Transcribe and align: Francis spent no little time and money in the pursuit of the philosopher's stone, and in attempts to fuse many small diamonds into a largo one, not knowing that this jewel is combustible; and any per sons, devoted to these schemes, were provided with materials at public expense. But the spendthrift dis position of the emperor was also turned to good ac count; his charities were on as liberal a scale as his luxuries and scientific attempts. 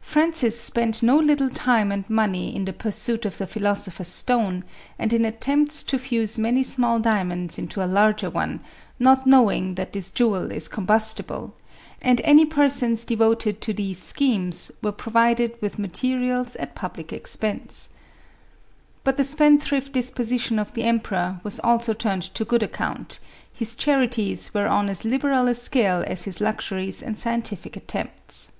Francis 0.00 0.58
spent 0.58 1.02
no 1.02 1.18
little 1.18 1.50
time 1.50 1.92
and 1.92 2.08
money 2.08 2.56
in 2.56 2.64
the 2.64 2.72
pursuit 2.72 3.26
of 3.26 3.36
the 3.36 3.46
philosopher's 3.46 4.08
stone, 4.08 4.64
and 4.98 5.12
in 5.12 5.26
attempts 5.26 5.82
to 5.82 5.98
fuse 5.98 6.38
many 6.38 6.62
small 6.62 6.98
diamonds 6.98 7.58
into 7.58 7.84
a 7.84 7.84
largo 7.86 8.30
one, 8.30 8.60
not 8.98 9.26
knowing 9.26 9.74
that 9.74 9.92
this 9.92 10.10
jewel 10.10 10.50
is 10.50 10.68
combustible; 10.68 11.54
and 12.00 12.22
any 12.24 12.46
per 12.46 12.66
sons, 12.66 13.04
devoted 13.04 13.60
to 13.60 13.74
these 13.74 13.98
schemes, 14.00 14.70
were 14.80 14.92
provided 14.92 15.54
with 15.60 15.78
materials 15.78 16.56
at 16.56 16.74
public 16.74 17.12
expense. 17.12 17.90
But 19.04 19.18
the 19.18 19.24
spendthrift 19.24 19.92
dis 19.92 20.10
position 20.10 20.58
of 20.58 20.72
the 20.72 20.84
emperor 20.84 21.40
was 21.44 21.60
also 21.60 21.92
turned 21.92 22.22
to 22.22 22.44
good 22.46 22.62
ac 22.62 22.72
count; 22.72 23.18
his 23.52 23.76
charities 23.76 24.54
were 24.54 24.68
on 24.68 24.88
as 24.88 25.04
liberal 25.04 25.46
a 25.46 25.54
scale 25.54 26.02
as 26.06 26.24
his 26.24 26.40
luxuries 26.40 27.02
and 27.02 27.18
scientific 27.18 27.76
attempts. 27.76 28.52